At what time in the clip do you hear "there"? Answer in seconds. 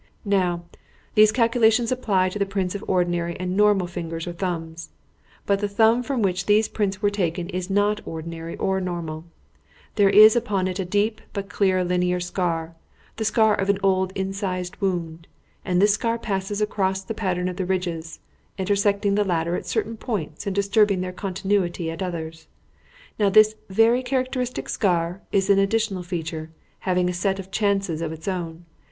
9.97-10.09